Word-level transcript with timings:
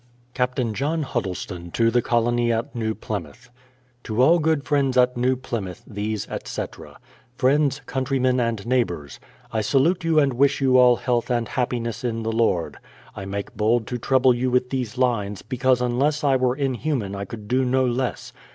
Captain 0.33 0.73
Jolm 0.73 1.03
Huddleston 1.03 1.69
to 1.73 1.91
the 1.91 2.01
Colony 2.01 2.51
at 2.51 2.73
New 2.73 2.95
Plymouth: 2.95 3.51
To 4.05 4.19
all 4.19 4.39
good 4.39 4.63
friends 4.63 4.97
at 4.97 5.15
New 5.15 5.35
PljTnouth, 5.35 5.83
these, 5.85 6.27
etc., 6.27 6.97
Friends, 7.35 7.81
Countrymen, 7.85 8.39
and 8.39 8.65
Neighbours, 8.65 9.19
I 9.53 9.61
salute 9.61 10.03
you 10.03 10.17
and 10.19 10.33
wish 10.33 10.59
you 10.59 10.75
all 10.79 10.95
health 10.95 11.29
and 11.29 11.47
happiness 11.49 12.03
in 12.03 12.23
the 12.23 12.31
Lord. 12.31 12.79
I 13.15 13.25
make 13.25 13.55
bold 13.55 13.85
to 13.89 13.99
trouble 13.99 14.33
you 14.33 14.49
with 14.49 14.71
these 14.71 14.97
lines, 14.97 15.43
because 15.43 15.81
unless 15.83 16.23
I 16.23 16.35
were 16.35 16.55
inhuman 16.55 17.13
I 17.13 17.25
could 17.25 17.47
do 17.47 17.63
no 17.63 17.85
less. 17.85 18.33